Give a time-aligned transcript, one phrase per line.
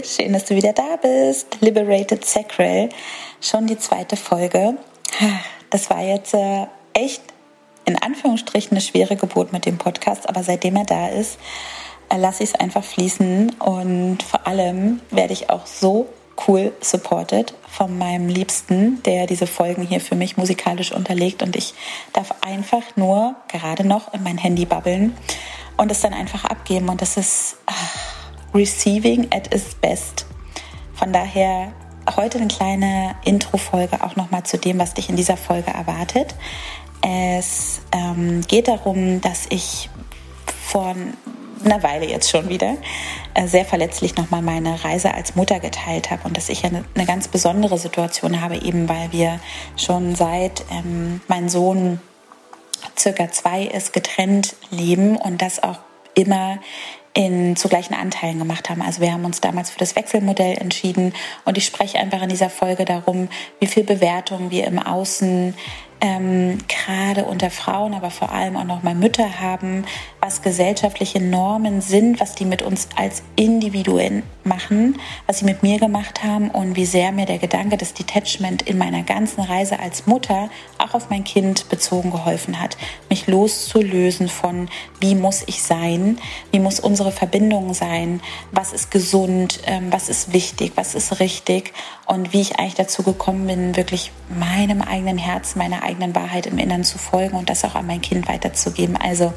[0.00, 1.58] Schön, dass du wieder da bist.
[1.60, 2.88] Liberated Sacral,
[3.42, 4.78] schon die zweite Folge.
[5.68, 7.20] Das war jetzt äh, echt
[7.84, 11.38] in Anführungsstrichen eine schwere Geburt mit dem Podcast, aber seitdem er da ist,
[12.08, 16.06] äh, lasse ich es einfach fließen und vor allem werde ich auch so
[16.48, 21.74] cool supported von meinem Liebsten, der diese Folgen hier für mich musikalisch unterlegt und ich
[22.14, 25.14] darf einfach nur gerade noch in mein Handy babbeln
[25.76, 28.11] und es dann einfach abgeben und das ist ach,
[28.54, 30.26] receiving at its best.
[30.94, 31.72] Von daher
[32.16, 36.34] heute eine kleine Intro-Folge auch nochmal zu dem, was dich in dieser Folge erwartet.
[37.00, 39.90] Es ähm, geht darum, dass ich
[40.46, 40.94] vor
[41.64, 42.76] einer Weile jetzt schon wieder
[43.34, 47.06] äh, sehr verletzlich nochmal meine Reise als Mutter geteilt habe und dass ich eine, eine,
[47.06, 49.40] ganz besondere Situation habe, eben weil wir
[49.76, 52.00] schon seit ähm, mein Sohn
[52.98, 55.78] circa zwei ist getrennt leben und das auch
[56.14, 56.58] immer
[57.14, 58.82] in zu gleichen Anteilen gemacht haben.
[58.82, 61.12] Also wir haben uns damals für das Wechselmodell entschieden
[61.44, 63.28] und ich spreche einfach in dieser Folge darum,
[63.60, 65.54] wie viel Bewertung wir im Außen
[66.00, 69.84] ähm, gerade unter Frauen, aber vor allem auch noch mal Mütter haben,
[70.22, 75.80] was gesellschaftliche Normen sind, was die mit uns als Individuen machen, was sie mit mir
[75.80, 80.06] gemacht haben und wie sehr mir der Gedanke des Detachment in meiner ganzen Reise als
[80.06, 80.48] Mutter
[80.78, 82.76] auch auf mein Kind bezogen geholfen hat,
[83.10, 84.68] mich loszulösen von,
[85.00, 86.18] wie muss ich sein,
[86.52, 88.20] wie muss unsere Verbindung sein,
[88.52, 91.72] was ist gesund, ähm, was ist wichtig, was ist richtig
[92.06, 96.58] und wie ich eigentlich dazu gekommen bin, wirklich meinem eigenen Herzen, meiner eigenen Wahrheit im
[96.58, 98.96] Inneren zu folgen und das auch an mein Kind weiterzugeben.
[98.96, 99.32] Also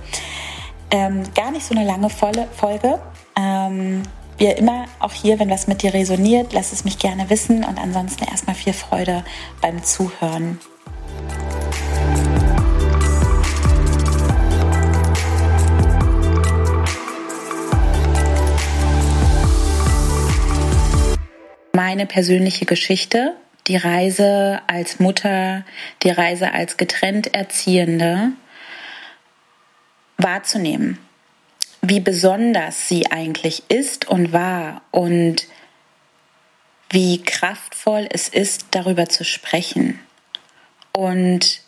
[0.91, 2.99] ähm, gar nicht so eine lange Folge.
[3.37, 4.03] Ähm,
[4.37, 7.79] wie immer, auch hier, wenn was mit dir resoniert, lass es mich gerne wissen und
[7.79, 9.23] ansonsten erstmal viel Freude
[9.61, 10.59] beim Zuhören.
[21.73, 23.35] Meine persönliche Geschichte
[23.67, 25.63] die Reise als Mutter,
[26.03, 28.33] die Reise als getrennt Erziehende
[30.17, 30.97] wahrzunehmen,
[31.81, 35.47] wie besonders sie eigentlich ist und war und
[36.89, 39.99] wie kraftvoll es ist, darüber zu sprechen
[40.93, 41.61] und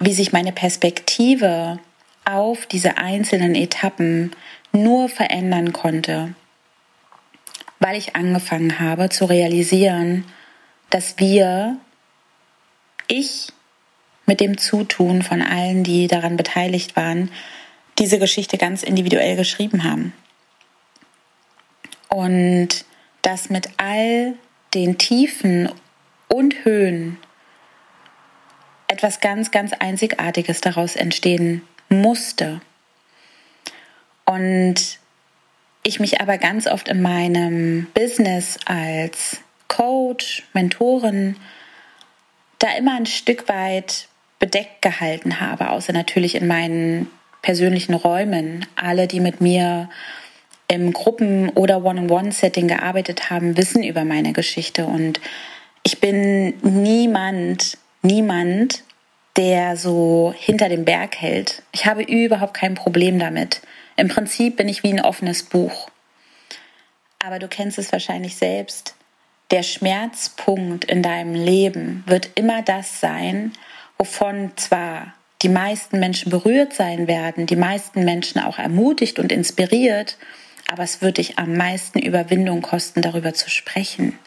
[0.00, 1.78] wie sich meine Perspektive
[2.24, 4.32] auf diese einzelnen Etappen
[4.72, 6.34] nur verändern konnte,
[7.78, 10.24] weil ich angefangen habe zu realisieren,
[10.90, 11.76] dass wir,
[13.08, 13.48] ich
[14.32, 17.30] mit dem Zutun von allen, die daran beteiligt waren,
[17.98, 20.14] diese Geschichte ganz individuell geschrieben haben.
[22.08, 22.86] Und
[23.20, 24.32] dass mit all
[24.72, 25.68] den Tiefen
[26.28, 27.18] und Höhen
[28.88, 31.60] etwas ganz, ganz Einzigartiges daraus entstehen
[31.90, 32.62] musste.
[34.24, 34.98] Und
[35.82, 41.36] ich mich aber ganz oft in meinem Business als Coach, Mentorin
[42.60, 44.08] da immer ein Stück weit
[44.42, 47.08] bedeckt gehalten habe, außer natürlich in meinen
[47.42, 48.66] persönlichen Räumen.
[48.74, 49.88] Alle, die mit mir
[50.66, 54.86] im Gruppen- oder One-on-One-Setting gearbeitet haben, wissen über meine Geschichte.
[54.86, 55.20] Und
[55.84, 58.82] ich bin niemand, niemand,
[59.36, 61.62] der so hinter dem Berg hält.
[61.70, 63.62] Ich habe überhaupt kein Problem damit.
[63.96, 65.88] Im Prinzip bin ich wie ein offenes Buch.
[67.24, 68.96] Aber du kennst es wahrscheinlich selbst
[69.52, 73.52] der Schmerzpunkt in deinem Leben wird immer das sein,
[74.02, 80.18] wovon zwar die meisten Menschen berührt sein werden, die meisten Menschen auch ermutigt und inspiriert,
[80.68, 84.18] aber es wird dich am meisten Überwindung kosten, darüber zu sprechen.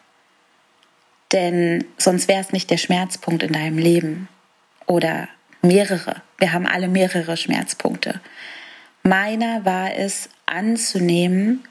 [1.34, 4.30] Denn sonst wäre es nicht der Schmerzpunkt in deinem Leben
[4.86, 5.28] oder
[5.62, 6.22] mehrere.
[6.38, 8.22] Wir haben alle mehrere Schmerzpunkte.
[9.04, 11.66] Meiner war es anzunehmen,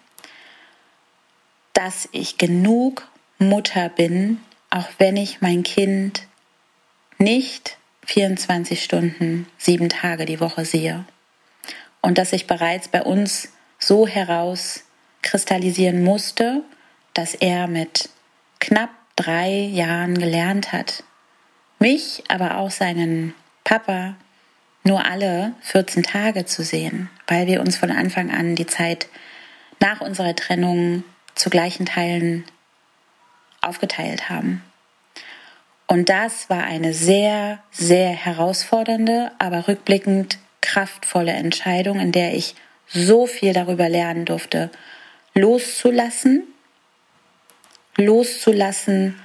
[1.72, 6.26] dass ich genug Mutter bin, auch wenn ich mein Kind
[7.16, 11.04] nicht 24 Stunden, sieben Tage die Woche sehe.
[12.00, 13.48] Und dass ich bereits bei uns
[13.78, 16.62] so herauskristallisieren musste,
[17.14, 18.08] dass er mit
[18.60, 21.04] knapp drei Jahren gelernt hat,
[21.78, 24.16] mich, aber auch seinen Papa
[24.82, 29.08] nur alle 14 Tage zu sehen, weil wir uns von Anfang an die Zeit
[29.80, 31.04] nach unserer Trennung
[31.34, 32.44] zu gleichen Teilen
[33.60, 34.62] aufgeteilt haben.
[35.94, 42.56] Und das war eine sehr, sehr herausfordernde, aber rückblickend kraftvolle Entscheidung, in der ich
[42.88, 44.72] so viel darüber lernen durfte,
[45.34, 46.42] loszulassen,
[47.96, 49.22] loszulassen,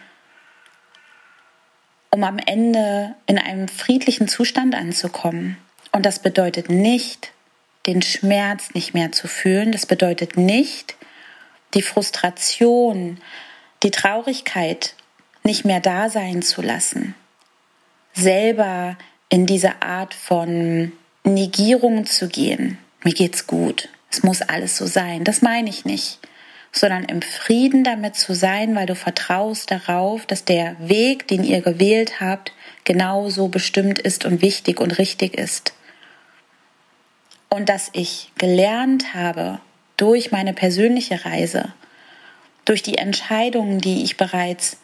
[2.12, 5.58] um am Ende in einem friedlichen Zustand anzukommen.
[5.92, 7.32] Und das bedeutet nicht,
[7.88, 9.72] den Schmerz nicht mehr zu fühlen.
[9.72, 10.98] Das bedeutet nicht,
[11.74, 13.20] die Frustration,
[13.82, 14.94] die Traurigkeit
[15.50, 17.16] nicht mehr da sein zu lassen,
[18.14, 18.98] selber
[19.30, 20.92] in diese Art von
[21.24, 22.78] Negierung zu gehen.
[23.04, 23.90] Mir geht's gut.
[24.12, 25.24] Es muss alles so sein.
[25.24, 26.20] Das meine ich nicht.
[26.72, 31.62] Sondern im Frieden damit zu sein, weil du vertraust darauf, dass der Weg, den ihr
[31.62, 32.52] gewählt habt,
[32.84, 35.74] genauso bestimmt ist und wichtig und richtig ist.
[37.50, 39.60] Und dass ich gelernt habe
[39.98, 41.74] durch meine persönliche Reise,
[42.66, 44.78] durch die Entscheidungen, die ich bereits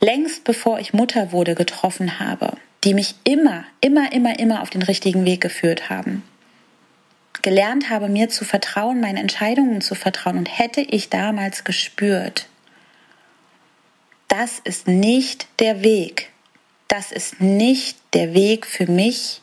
[0.00, 4.82] längst bevor ich Mutter wurde getroffen habe, die mich immer, immer, immer, immer auf den
[4.82, 6.24] richtigen Weg geführt haben.
[7.42, 10.36] Gelernt habe, mir zu vertrauen, meinen Entscheidungen zu vertrauen.
[10.36, 12.48] Und hätte ich damals gespürt,
[14.28, 16.30] das ist nicht der Weg,
[16.88, 19.40] das ist nicht der Weg für mich,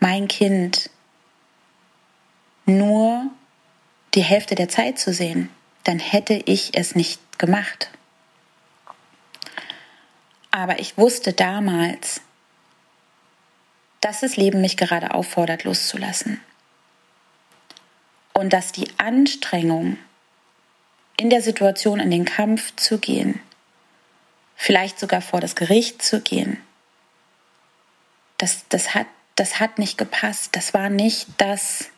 [0.00, 0.90] mein Kind
[2.66, 3.26] nur
[4.14, 5.50] die Hälfte der Zeit zu sehen,
[5.84, 7.90] dann hätte ich es nicht gemacht.
[10.56, 12.22] Aber ich wusste damals,
[14.00, 16.40] dass das Leben mich gerade auffordert, loszulassen.
[18.32, 19.98] Und dass die Anstrengung,
[21.18, 23.38] in der Situation in den Kampf zu gehen,
[24.54, 26.58] vielleicht sogar vor das Gericht zu gehen,
[28.38, 30.56] das, das, hat, das hat nicht gepasst.
[30.56, 31.90] Das war nicht das,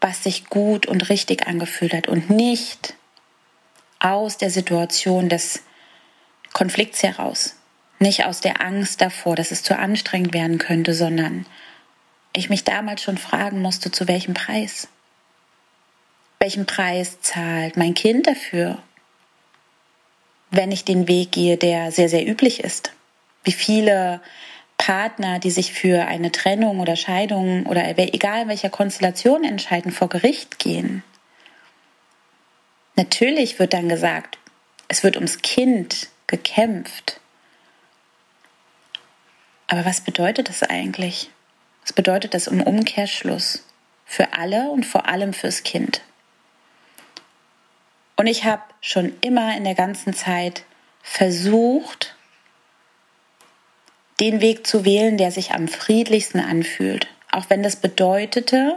[0.00, 2.94] was sich gut und richtig angefühlt hat und nicht
[3.98, 5.60] aus der Situation des
[6.54, 7.56] Konflikts heraus.
[7.98, 11.44] Nicht aus der Angst davor, dass es zu anstrengend werden könnte, sondern
[12.32, 14.88] ich mich damals schon fragen musste, zu welchem Preis?
[16.38, 18.78] Welchen Preis zahlt mein Kind dafür,
[20.50, 22.92] wenn ich den Weg gehe, der sehr, sehr üblich ist?
[23.42, 24.20] Wie viele
[24.78, 30.08] Partner, die sich für eine Trennung oder Scheidung oder egal in welcher Konstellation entscheiden, vor
[30.08, 31.02] Gericht gehen?
[32.96, 34.38] Natürlich wird dann gesagt,
[34.86, 37.20] es wird ums Kind gekämpft.
[39.66, 41.30] Aber was bedeutet das eigentlich?
[41.82, 43.64] Was bedeutet das im Umkehrschluss
[44.04, 46.02] für alle und vor allem fürs Kind?
[48.16, 50.64] Und ich habe schon immer in der ganzen Zeit
[51.02, 52.14] versucht,
[54.20, 57.08] den Weg zu wählen, der sich am friedlichsten anfühlt.
[57.32, 58.76] Auch wenn das bedeutete,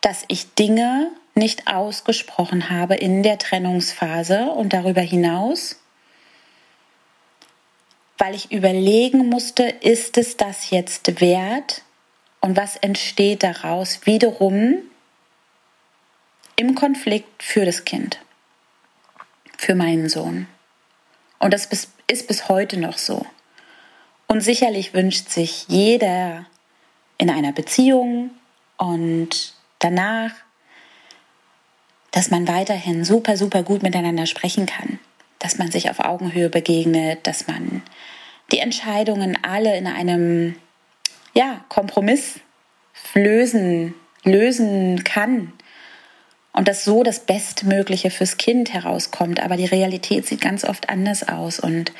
[0.00, 5.79] dass ich Dinge nicht ausgesprochen habe in der Trennungsphase und darüber hinaus
[8.20, 11.82] weil ich überlegen musste, ist es das jetzt wert
[12.42, 14.76] und was entsteht daraus wiederum
[16.54, 18.20] im Konflikt für das Kind,
[19.56, 20.46] für meinen Sohn.
[21.38, 21.64] Und das
[22.08, 23.24] ist bis heute noch so.
[24.26, 26.44] Und sicherlich wünscht sich jeder
[27.16, 28.32] in einer Beziehung
[28.76, 30.32] und danach,
[32.10, 34.98] dass man weiterhin super, super gut miteinander sprechen kann
[35.40, 37.82] dass man sich auf Augenhöhe begegnet, dass man
[38.52, 40.54] die Entscheidungen alle in einem
[41.34, 42.40] ja, Kompromiss
[43.14, 45.52] lösen, lösen kann
[46.52, 49.40] und dass so das Bestmögliche fürs Kind herauskommt.
[49.40, 51.92] Aber die Realität sieht ganz oft anders aus und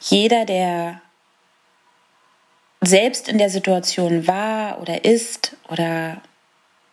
[0.00, 1.00] jeder, der
[2.80, 6.22] selbst in der Situation war oder ist oder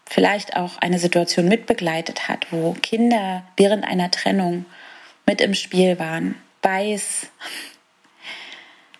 [0.06, 4.66] vielleicht auch eine Situation mitbegleitet hat, wo Kinder während einer Trennung
[5.28, 7.28] mit im Spiel waren, weiß,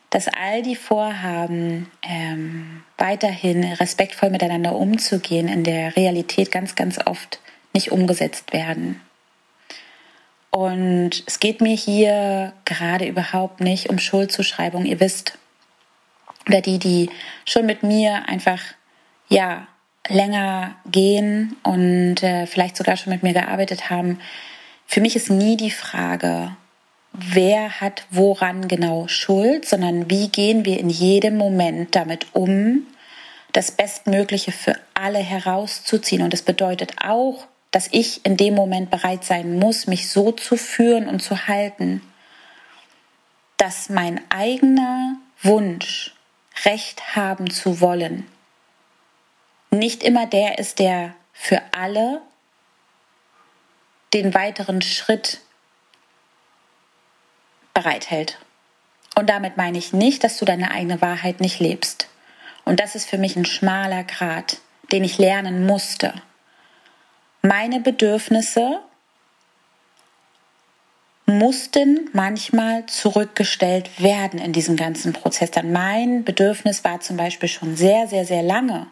[0.10, 7.40] dass all die Vorhaben, ähm, weiterhin respektvoll miteinander umzugehen, in der Realität ganz, ganz oft
[7.74, 9.02] nicht umgesetzt werden.
[10.50, 14.86] Und es geht mir hier gerade überhaupt nicht um Schuldzuschreibung.
[14.86, 15.38] Ihr wisst,
[16.48, 17.10] oder die, die
[17.46, 18.62] schon mit mir einfach,
[19.30, 19.68] ja,
[20.08, 24.20] länger gehen und äh, vielleicht sogar schon mit mir gearbeitet haben,
[24.88, 26.56] für mich ist nie die Frage,
[27.12, 32.88] wer hat woran genau Schuld, sondern wie gehen wir in jedem Moment damit um,
[33.52, 36.22] das Bestmögliche für alle herauszuziehen.
[36.22, 40.56] Und das bedeutet auch, dass ich in dem Moment bereit sein muss, mich so zu
[40.56, 42.02] führen und zu halten,
[43.58, 46.14] dass mein eigener Wunsch,
[46.66, 48.26] Recht haben zu wollen,
[49.70, 52.22] nicht immer der ist, der für alle
[54.22, 55.40] den weiteren Schritt
[57.74, 58.40] bereithält.
[59.16, 62.08] Und damit meine ich nicht, dass du deine eigene Wahrheit nicht lebst.
[62.66, 64.58] Und das ist für mich ein schmaler Grat,
[64.92, 66.14] den ich lernen musste.
[67.42, 68.80] Meine Bedürfnisse
[71.26, 75.52] mussten manchmal zurückgestellt werden in diesem ganzen Prozess.
[75.52, 78.88] Dann mein Bedürfnis war zum Beispiel schon sehr, sehr, sehr lange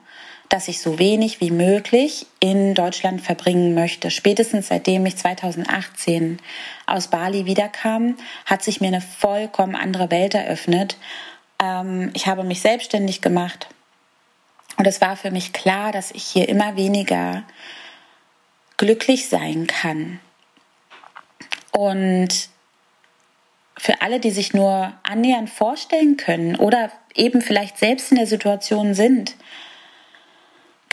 [0.50, 4.12] dass ich so wenig wie möglich in Deutschland verbringen möchte.
[4.12, 6.40] Spätestens seitdem ich 2018
[6.86, 10.98] aus Bali wiederkam, hat sich mir eine vollkommen andere Welt eröffnet.
[11.62, 13.68] Ähm, ich habe mich selbstständig gemacht
[14.78, 17.44] und es war für mich klar, dass ich hier immer weniger
[18.78, 20.20] glücklich sein kann.
[21.72, 22.50] Und
[23.78, 28.94] für alle, die sich nur annähernd vorstellen können oder eben vielleicht selbst in der Situation
[28.94, 29.36] sind,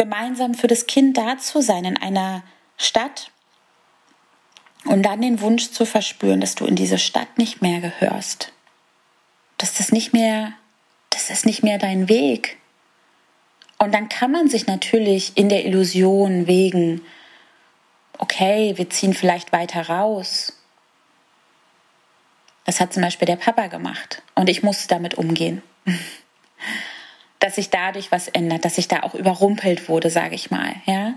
[0.02, 2.42] gemeinsam für das Kind da zu sein in einer
[2.76, 3.30] Stadt
[4.85, 8.52] und dann den Wunsch zu verspüren, dass du in diese Stadt nicht mehr gehörst,
[9.59, 10.54] dass das nicht mehr,
[11.11, 12.59] das ist nicht mehr dein Weg.
[13.78, 17.02] Und dann kann man sich natürlich in der Illusion wegen,
[18.18, 20.61] okay, wir ziehen vielleicht weiter raus.
[22.64, 25.62] Das hat zum Beispiel der Papa gemacht und ich musste damit umgehen.
[27.52, 30.75] dass sich dadurch was ändert, dass ich da auch überrumpelt wurde, sage ich mal.
[30.87, 31.12] Ja,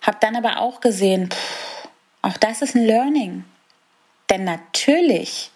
[0.00, 1.88] habe dann aber auch gesehen, pff,
[2.20, 3.44] auch das ist ein Learning,
[4.28, 5.52] denn natürlich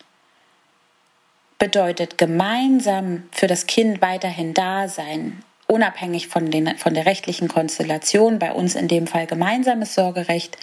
[1.58, 8.38] bedeutet gemeinsam für das Kind weiterhin da sein, unabhängig von, den, von der rechtlichen Konstellation,
[8.38, 10.56] bei uns in dem Fall gemeinsames Sorgerecht,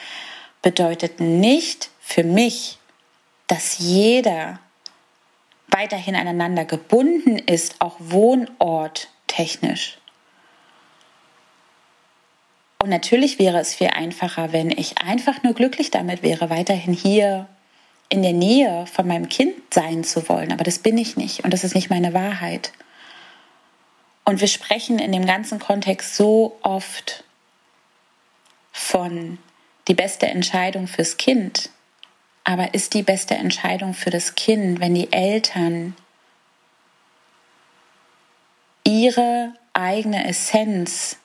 [0.62, 2.78] bedeutet nicht für mich,
[3.48, 4.60] dass jeder
[5.68, 9.98] weiterhin aneinander gebunden ist, auch Wohnort technisch.
[12.82, 17.48] Und natürlich wäre es viel einfacher, wenn ich einfach nur glücklich damit wäre, weiterhin hier
[18.10, 20.52] in der Nähe von meinem Kind sein zu wollen.
[20.52, 22.74] Aber das bin ich nicht und das ist nicht meine Wahrheit.
[24.26, 27.24] Und wir sprechen in dem ganzen Kontext so oft
[28.72, 29.38] von
[29.88, 31.70] die beste Entscheidung fürs Kind.
[32.44, 35.96] Aber ist die beste Entscheidung für das Kind, wenn die Eltern
[38.86, 41.18] ihre eigene Essenz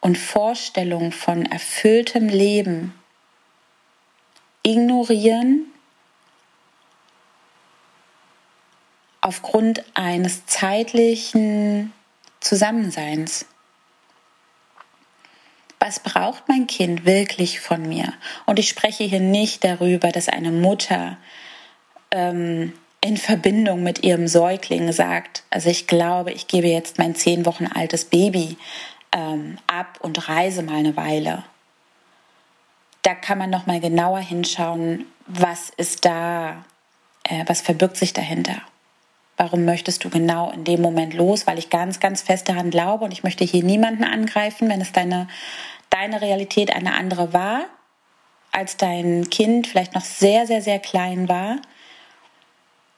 [0.00, 2.94] und Vorstellung von erfülltem Leben
[4.62, 5.66] ignorieren
[9.20, 11.92] aufgrund eines zeitlichen
[12.40, 13.46] Zusammenseins.
[15.78, 18.12] Was braucht mein Kind wirklich von mir?
[18.46, 21.18] Und ich spreche hier nicht darüber, dass eine Mutter
[22.10, 22.72] ähm,
[23.04, 27.66] in Verbindung mit ihrem Säugling sagt, also ich glaube, ich gebe jetzt mein zehn Wochen
[27.66, 28.56] altes Baby
[29.10, 31.42] ähm, ab und reise mal eine Weile.
[33.02, 36.64] Da kann man noch mal genauer hinschauen, was ist da,
[37.24, 38.62] äh, was verbirgt sich dahinter.
[39.36, 41.48] Warum möchtest du genau in dem Moment los?
[41.48, 44.92] Weil ich ganz, ganz fest daran glaube und ich möchte hier niemanden angreifen, wenn es
[44.92, 45.26] deine,
[45.90, 47.64] deine Realität eine andere war,
[48.52, 51.56] als dein Kind vielleicht noch sehr, sehr, sehr klein war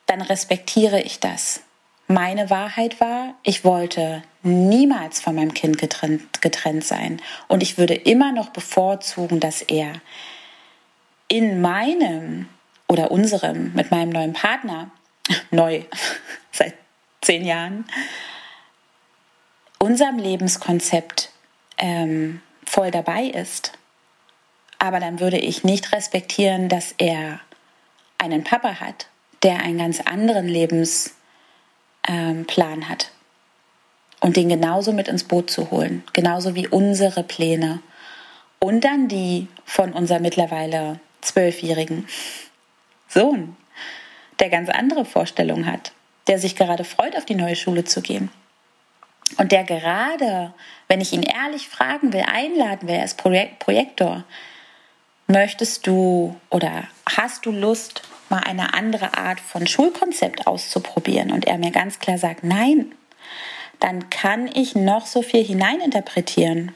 [0.07, 1.61] dann respektiere ich das.
[2.07, 7.21] Meine Wahrheit war, ich wollte niemals von meinem Kind getrennt, getrennt sein.
[7.49, 10.03] Und ich würde immer noch bevorzugen, dass er
[11.29, 12.49] in meinem
[12.89, 14.91] oder unserem, mit meinem neuen Partner,
[15.51, 15.83] neu,
[16.53, 16.75] seit
[17.23, 17.87] zehn Jahren,
[19.79, 21.31] unserem Lebenskonzept
[21.79, 23.73] ähm, voll dabei ist.
[24.79, 27.41] Aber dann würde ich nicht respektieren, dass er
[28.19, 29.09] einen Papa hat
[29.45, 31.15] der einen ganz anderen Lebensplan
[32.89, 33.11] hat.
[34.21, 37.81] Und den genauso mit ins Boot zu holen, genauso wie unsere Pläne.
[38.59, 42.09] Und dann die von unserem mittlerweile zwölfjährigen
[43.07, 43.55] Sohn,
[44.41, 45.93] der ganz andere Vorstellungen hat,
[46.27, 48.31] der sich gerade freut, auf die neue Schule zu gehen.
[49.37, 50.55] Und der gerade,
[50.89, 54.25] wenn ich ihn ehrlich fragen will, einladen will, als Projek Projektor,
[55.27, 61.59] möchtest du oder hast du Lust, mal eine andere Art von Schulkonzept auszuprobieren und er
[61.59, 62.93] mir ganz klar sagt, nein,
[63.81, 66.73] dann kann ich noch so viel hineininterpretieren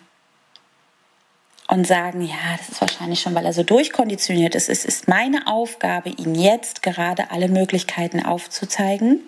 [1.68, 4.68] und sagen, ja, das ist wahrscheinlich schon, weil er so durchkonditioniert ist.
[4.68, 9.20] Es ist meine Aufgabe, ihm jetzt gerade alle Möglichkeiten aufzuzeigen,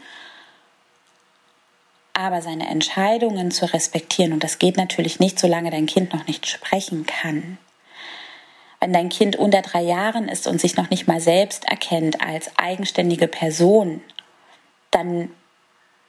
[2.15, 4.33] aber seine Entscheidungen zu respektieren.
[4.33, 7.59] Und das geht natürlich nicht, solange dein Kind noch nicht sprechen kann.
[8.81, 12.51] Wenn dein Kind unter drei Jahren ist und sich noch nicht mal selbst erkennt als
[12.57, 14.03] eigenständige Person,
[14.91, 15.31] dann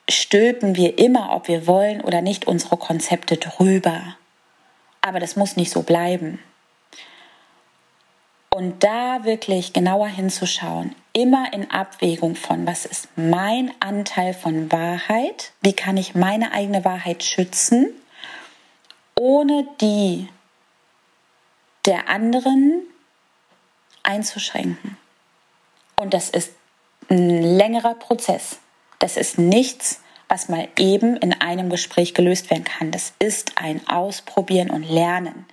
[0.10, 4.16] stülpen wir immer, ob wir wollen oder nicht, unsere Konzepte drüber.
[5.02, 6.40] Aber das muss nicht so bleiben.
[8.50, 15.54] Und da wirklich genauer hinzuschauen, immer in Abwägung von, was ist mein Anteil von Wahrheit,
[15.62, 17.90] wie kann ich meine eigene Wahrheit schützen,
[19.18, 20.28] ohne die
[21.86, 22.84] der anderen
[24.04, 24.98] einzuschränken.
[25.96, 26.54] Und das ist
[27.10, 28.60] ein längerer Prozess.
[29.00, 32.92] Das ist nichts, was mal eben in einem Gespräch gelöst werden kann.
[32.92, 35.46] Das ist ein Ausprobieren und Lernen.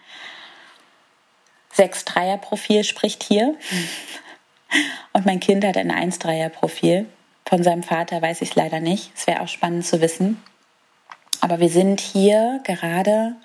[1.73, 3.57] Sechs Dreier Profil spricht hier
[5.13, 7.07] und mein Kind hat ein Eins Dreier Profil.
[7.47, 9.11] Von seinem Vater weiß ich leider nicht.
[9.17, 10.43] Es wäre auch spannend zu wissen.
[11.41, 13.37] Aber wir sind hier gerade,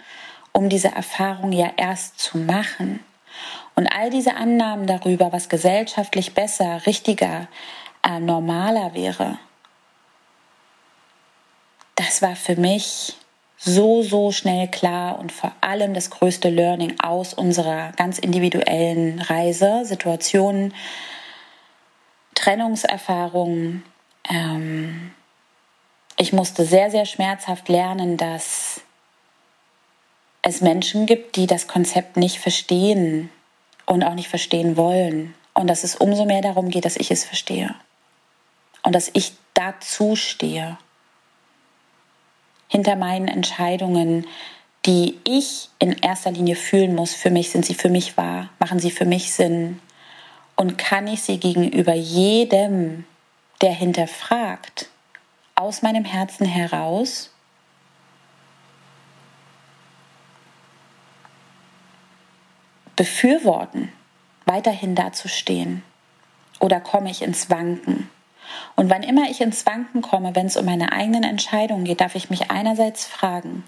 [0.54, 3.00] um diese Erfahrung ja erst zu machen.
[3.76, 7.48] Und all diese Annahmen darüber, was gesellschaftlich besser, richtiger,
[8.08, 9.40] äh, normaler wäre,
[11.96, 13.16] das war für mich
[13.58, 19.86] so, so schnell klar und vor allem das größte Learning aus unserer ganz individuellen Reise,
[19.86, 20.74] Situationen,
[22.36, 23.84] Trennungserfahrungen.
[24.30, 25.12] Ähm,
[26.18, 28.82] ich musste sehr, sehr schmerzhaft lernen, dass
[30.44, 33.32] es Menschen gibt, die das Konzept nicht verstehen
[33.86, 35.34] und auch nicht verstehen wollen.
[35.54, 37.74] Und dass es umso mehr darum geht, dass ich es verstehe.
[38.84, 40.78] Und dass ich dazu stehe.
[42.68, 44.28] Hinter meinen Entscheidungen,
[44.86, 48.80] die ich in erster Linie fühlen muss, für mich sind sie für mich wahr, machen
[48.80, 49.80] sie für mich Sinn.
[50.56, 53.06] Und kann ich sie gegenüber jedem,
[53.62, 54.90] der hinterfragt,
[55.56, 57.33] aus meinem Herzen heraus
[62.96, 63.92] befürworten,
[64.46, 65.84] weiterhin dazustehen?
[66.60, 68.10] Oder komme ich ins Wanken?
[68.76, 72.16] Und wann immer ich ins Wanken komme, wenn es um meine eigenen Entscheidungen geht, darf
[72.16, 73.64] ich mich einerseits fragen,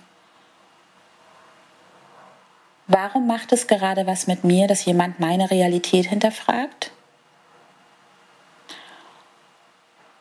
[2.88, 6.91] warum macht es gerade was mit mir, dass jemand meine Realität hinterfragt?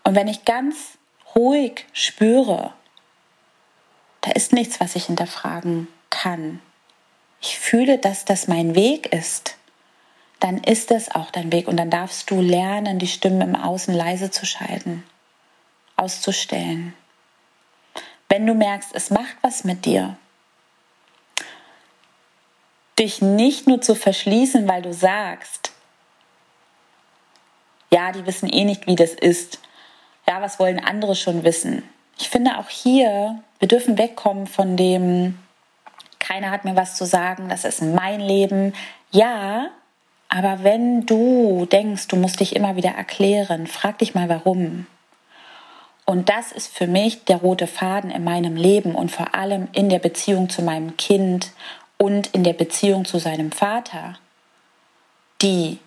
[0.04, 0.98] Und wenn ich ganz
[1.34, 2.72] ruhig spüre,
[4.20, 6.60] da ist nichts, was ich hinterfragen kann,
[7.44, 9.56] ich fühle, dass das mein Weg ist,
[10.40, 13.92] dann ist es auch dein Weg und dann darfst du lernen, die Stimmen im Außen
[13.92, 15.04] leise zu schalten,
[15.96, 16.94] auszustellen.
[18.30, 20.16] Wenn du merkst, es macht was mit dir,
[22.98, 25.72] dich nicht nur zu verschließen, weil du sagst,
[27.90, 29.60] ja, die wissen eh nicht, wie das ist.
[30.26, 31.82] Ja, was wollen andere schon wissen?
[32.18, 35.38] Ich finde auch hier, wir dürfen wegkommen von dem,
[36.24, 38.72] keiner hat mir was zu sagen, das ist mein Leben.
[39.10, 39.68] Ja,
[40.30, 44.86] aber wenn du denkst, du musst dich immer wieder erklären, frag dich mal warum.
[46.06, 49.90] Und das ist für mich der rote Faden in meinem Leben und vor allem in
[49.90, 51.52] der Beziehung zu meinem Kind
[51.98, 54.18] und in der Beziehung zu seinem Vater,
[55.42, 55.78] die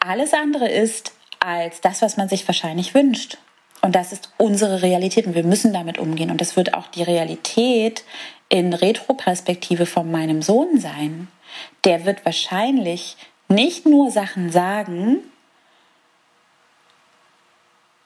[0.00, 3.36] alles andere ist als das, was man sich wahrscheinlich wünscht.
[3.80, 6.30] Und das ist unsere Realität und wir müssen damit umgehen.
[6.30, 8.04] Und das wird auch die Realität
[8.48, 11.28] in Retroperspektive von meinem Sohn sein.
[11.84, 13.16] Der wird wahrscheinlich
[13.48, 15.18] nicht nur Sachen sagen,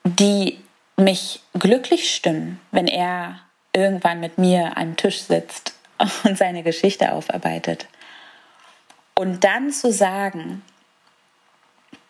[0.04, 0.58] die
[0.96, 3.40] mich glücklich stimmen, wenn er
[3.72, 5.74] irgendwann mit mir am Tisch sitzt
[6.24, 7.86] und seine Geschichte aufarbeitet.
[9.14, 10.62] Und dann zu sagen,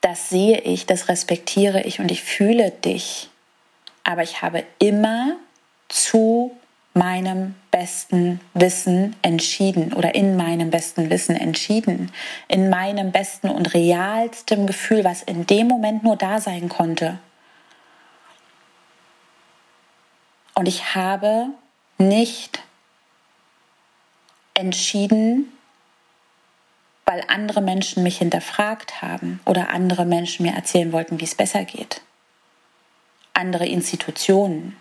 [0.00, 3.28] das sehe ich, das respektiere ich und ich fühle dich,
[4.04, 5.36] aber ich habe immer
[5.88, 6.56] zu
[6.94, 12.12] meinem besten Wissen entschieden oder in meinem besten Wissen entschieden,
[12.48, 17.18] in meinem besten und realstem Gefühl, was in dem Moment nur da sein konnte.
[20.54, 21.46] Und ich habe
[21.96, 22.62] nicht
[24.54, 25.50] entschieden,
[27.06, 31.64] weil andere Menschen mich hinterfragt haben oder andere Menschen mir erzählen wollten, wie es besser
[31.64, 32.02] geht.
[33.32, 34.76] Andere Institutionen.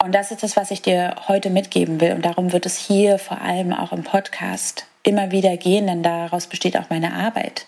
[0.00, 2.12] Und das ist das, was ich dir heute mitgeben will.
[2.12, 6.46] Und darum wird es hier vor allem auch im Podcast immer wieder gehen, denn daraus
[6.46, 7.66] besteht auch meine Arbeit.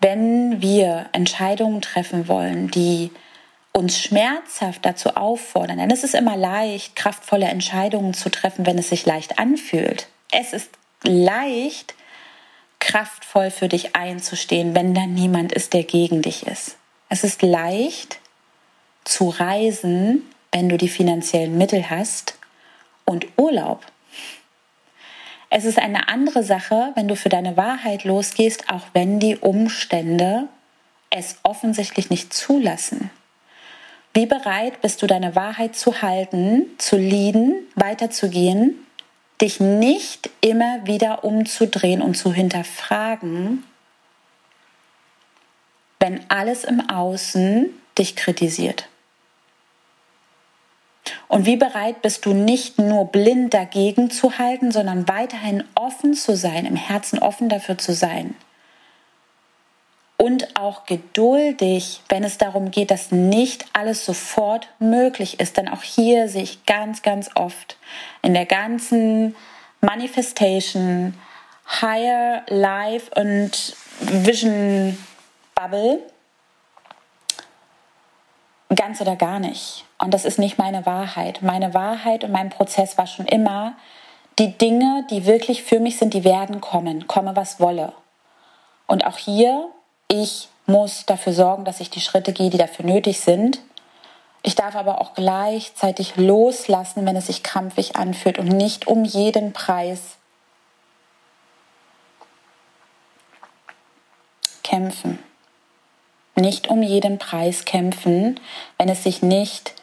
[0.00, 3.10] Wenn wir Entscheidungen treffen wollen, die
[3.72, 8.90] uns schmerzhaft dazu auffordern, denn es ist immer leicht, kraftvolle Entscheidungen zu treffen, wenn es
[8.90, 10.08] sich leicht anfühlt.
[10.30, 10.70] Es ist
[11.02, 11.94] leicht,
[12.80, 16.76] kraftvoll für dich einzustehen, wenn da niemand ist, der gegen dich ist.
[17.08, 18.18] Es ist leicht
[19.04, 22.38] zu reisen, wenn du die finanziellen Mittel hast
[23.04, 23.84] und Urlaub.
[25.48, 30.48] Es ist eine andere Sache, wenn du für deine Wahrheit losgehst, auch wenn die Umstände
[31.10, 33.10] es offensichtlich nicht zulassen.
[34.12, 38.86] Wie bereit bist du, deine Wahrheit zu halten, zu lieben, weiterzugehen,
[39.40, 43.62] dich nicht immer wieder umzudrehen und zu hinterfragen,
[46.00, 48.88] wenn alles im Außen dich kritisiert?
[51.28, 56.36] Und wie bereit bist du nicht nur blind dagegen zu halten, sondern weiterhin offen zu
[56.36, 58.36] sein, im Herzen offen dafür zu sein,
[60.18, 65.56] und auch geduldig, wenn es darum geht, dass nicht alles sofort möglich ist.
[65.56, 67.76] Denn auch hier sehe ich ganz, ganz oft
[68.22, 69.36] in der ganzen
[69.80, 71.14] Manifestation,
[71.80, 74.98] Higher Life und Vision
[75.54, 76.00] Bubble,
[78.74, 79.85] ganz oder gar nicht.
[79.98, 81.42] Und das ist nicht meine Wahrheit.
[81.42, 83.74] Meine Wahrheit und mein Prozess war schon immer,
[84.38, 87.92] die Dinge, die wirklich für mich sind, die werden kommen, komme was wolle.
[88.86, 89.70] Und auch hier
[90.08, 93.60] ich muss dafür sorgen, dass ich die Schritte gehe, die dafür nötig sind.
[94.42, 99.52] Ich darf aber auch gleichzeitig loslassen, wenn es sich krampfig anfühlt und nicht um jeden
[99.52, 100.16] Preis
[104.62, 105.18] kämpfen.
[106.36, 108.38] Nicht um jeden Preis kämpfen,
[108.78, 109.74] wenn es sich nicht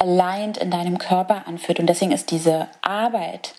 [0.00, 1.78] allein in deinem Körper anfühlt.
[1.78, 3.54] Und deswegen ist diese Arbeit,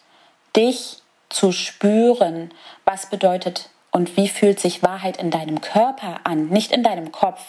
[0.56, 0.97] dich
[1.30, 2.51] zu spüren,
[2.84, 7.41] was bedeutet und wie fühlt sich Wahrheit in deinem Körper an, nicht in deinem Kopf.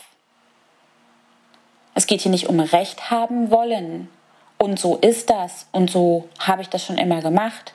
[1.95, 4.09] Es geht hier nicht um Recht haben wollen
[4.59, 7.75] und so ist das und so habe ich das schon immer gemacht,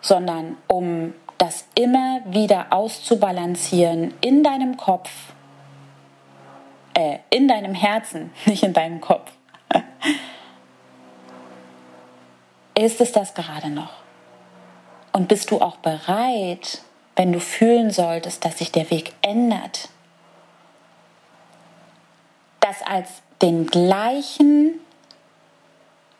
[0.00, 5.10] sondern um das immer wieder auszubalancieren in deinem Kopf,
[6.94, 9.35] äh, in deinem Herzen, nicht in deinem Kopf.
[12.76, 13.92] Ist es das gerade noch?
[15.12, 16.82] Und bist du auch bereit,
[17.16, 19.88] wenn du fühlen solltest, dass sich der Weg ändert,
[22.60, 24.80] das als den gleichen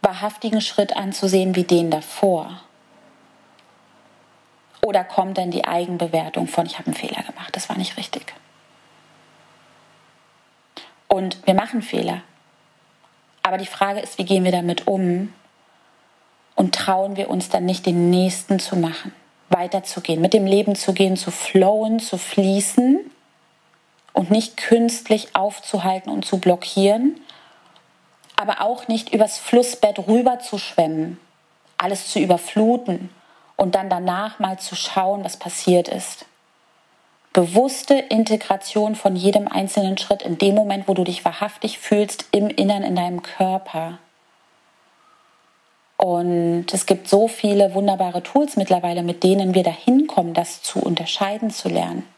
[0.00, 2.60] wahrhaftigen Schritt anzusehen wie den davor?
[4.82, 8.34] Oder kommt dann die Eigenbewertung von, ich habe einen Fehler gemacht, das war nicht richtig?
[11.08, 12.22] Und wir machen Fehler.
[13.46, 15.32] Aber die Frage ist, wie gehen wir damit um?
[16.56, 19.12] Und trauen wir uns dann nicht, den nächsten zu machen?
[19.48, 22.98] weiterzugehen, mit dem Leben zu gehen, zu flowen, zu fließen
[24.12, 27.20] und nicht künstlich aufzuhalten und zu blockieren,
[28.36, 31.18] aber auch nicht übers Flussbett rüber zu schwemmen,
[31.78, 33.10] alles zu überfluten
[33.56, 36.26] und dann danach mal zu schauen, was passiert ist.
[37.36, 42.48] Bewusste Integration von jedem einzelnen Schritt in dem Moment, wo du dich wahrhaftig fühlst, im
[42.48, 43.98] Innern in deinem Körper.
[45.98, 50.78] Und es gibt so viele wunderbare Tools mittlerweile, mit denen wir dahin kommen, das zu
[50.78, 52.08] unterscheiden zu lernen.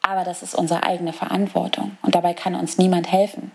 [0.00, 3.50] Aber das ist unsere eigene Verantwortung und dabei kann uns niemand helfen.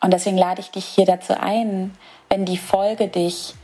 [0.00, 3.56] Und deswegen lade ich dich hier dazu ein, wenn die Folge dich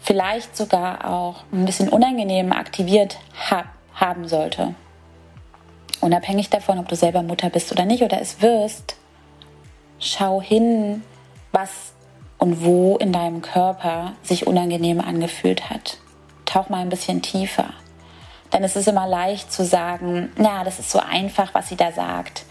[0.00, 3.18] vielleicht sogar auch ein bisschen unangenehm aktiviert
[3.50, 4.74] ha haben sollte,
[6.00, 8.96] unabhängig davon, ob du selber Mutter bist oder nicht oder es wirst,
[9.98, 11.02] schau hin,
[11.52, 11.92] was
[12.38, 15.98] und wo in deinem Körper sich unangenehm angefühlt hat.
[16.46, 17.74] Tauch mal ein bisschen tiefer.
[18.52, 21.92] Denn es ist immer leicht zu sagen, ja, das ist so einfach, was sie da
[21.92, 22.46] sagt.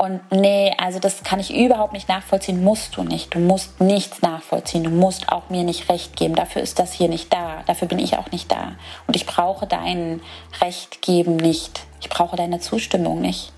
[0.00, 3.34] Und nee, also das kann ich überhaupt nicht nachvollziehen, musst du nicht.
[3.34, 6.34] Du musst nichts nachvollziehen, du musst auch mir nicht recht geben.
[6.34, 8.76] Dafür ist das hier nicht da, dafür bin ich auch nicht da.
[9.06, 10.22] Und ich brauche dein
[10.62, 11.82] Recht geben nicht.
[12.00, 13.52] Ich brauche deine Zustimmung nicht.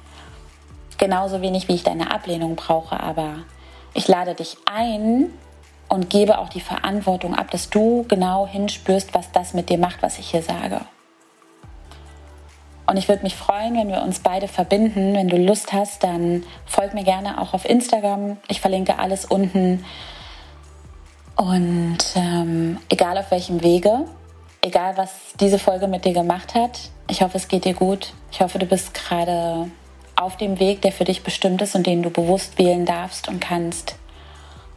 [0.99, 3.45] Genauso wenig wie ich deine Ablehnung brauche, aber
[3.95, 5.31] ich lade dich ein
[5.89, 10.03] und gebe auch die Verantwortung ab, dass du genau hinspürst, was das mit dir macht,
[10.03, 10.81] was ich hier sage.
[12.93, 15.15] Und ich würde mich freuen, wenn wir uns beide verbinden.
[15.15, 18.37] Wenn du Lust hast, dann folg mir gerne auch auf Instagram.
[18.49, 19.83] Ich verlinke alles unten.
[21.35, 24.05] Und ähm, egal auf welchem Wege,
[24.61, 28.13] egal was diese Folge mit dir gemacht hat, ich hoffe, es geht dir gut.
[28.31, 29.71] Ich hoffe, du bist gerade
[30.15, 33.41] auf dem Weg, der für dich bestimmt ist und den du bewusst wählen darfst und
[33.41, 33.97] kannst.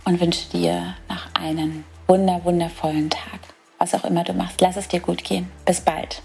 [0.06, 3.42] Und wünsche dir noch einen wunder, wundervollen Tag.
[3.78, 5.52] Was auch immer du machst, lass es dir gut gehen.
[5.66, 6.22] Bis bald.